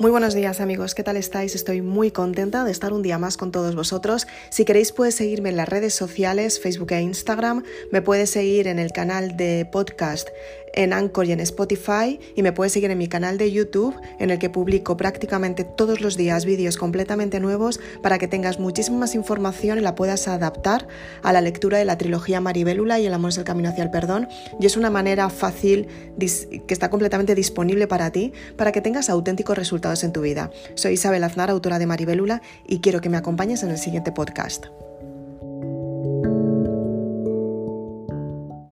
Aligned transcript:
Muy 0.00 0.10
buenos 0.10 0.34
días 0.34 0.60
amigos, 0.60 0.92
¿qué 0.92 1.04
tal 1.04 1.16
estáis? 1.16 1.54
Estoy 1.54 1.80
muy 1.80 2.10
contenta 2.10 2.64
de 2.64 2.72
estar 2.72 2.92
un 2.92 3.02
día 3.02 3.16
más 3.16 3.36
con 3.36 3.52
todos 3.52 3.76
vosotros. 3.76 4.26
Si 4.50 4.64
queréis 4.64 4.90
puedes 4.90 5.14
seguirme 5.14 5.50
en 5.50 5.56
las 5.56 5.68
redes 5.68 5.94
sociales, 5.94 6.60
Facebook 6.60 6.92
e 6.92 7.00
Instagram, 7.00 7.62
me 7.92 8.02
puedes 8.02 8.30
seguir 8.30 8.66
en 8.66 8.80
el 8.80 8.90
canal 8.90 9.36
de 9.36 9.68
podcast 9.70 10.28
en 10.74 10.92
Anchor 10.92 11.26
y 11.26 11.32
en 11.32 11.40
Spotify 11.40 12.20
y 12.34 12.42
me 12.42 12.52
puedes 12.52 12.72
seguir 12.72 12.90
en 12.90 12.98
mi 12.98 13.08
canal 13.08 13.38
de 13.38 13.50
YouTube 13.50 13.94
en 14.18 14.30
el 14.30 14.38
que 14.38 14.50
publico 14.50 14.96
prácticamente 14.96 15.64
todos 15.64 16.00
los 16.00 16.16
días 16.16 16.44
vídeos 16.44 16.76
completamente 16.76 17.40
nuevos 17.40 17.80
para 18.02 18.18
que 18.18 18.28
tengas 18.28 18.58
muchísima 18.58 18.98
más 18.98 19.14
información 19.14 19.78
y 19.78 19.80
la 19.80 19.94
puedas 19.94 20.28
adaptar 20.28 20.86
a 21.22 21.32
la 21.32 21.40
lectura 21.40 21.78
de 21.78 21.84
la 21.84 21.98
trilogía 21.98 22.40
Maribélula 22.40 23.00
y 23.00 23.06
El 23.06 23.14
amor 23.14 23.30
es 23.30 23.38
el 23.38 23.44
camino 23.44 23.68
hacia 23.68 23.84
el 23.84 23.90
perdón 23.90 24.28
y 24.60 24.66
es 24.66 24.76
una 24.76 24.90
manera 24.90 25.30
fácil 25.30 25.88
que 26.18 26.74
está 26.74 26.90
completamente 26.90 27.34
disponible 27.34 27.86
para 27.86 28.10
ti 28.10 28.32
para 28.56 28.72
que 28.72 28.80
tengas 28.80 29.08
auténticos 29.10 29.56
resultados 29.56 30.04
en 30.04 30.12
tu 30.12 30.20
vida. 30.20 30.50
Soy 30.74 30.94
Isabel 30.94 31.24
Aznar, 31.24 31.50
autora 31.50 31.78
de 31.78 31.86
Maribélula, 31.86 32.42
y 32.66 32.80
quiero 32.80 33.00
que 33.00 33.08
me 33.08 33.16
acompañes 33.16 33.62
en 33.62 33.70
el 33.70 33.78
siguiente 33.78 34.12
podcast. 34.12 34.66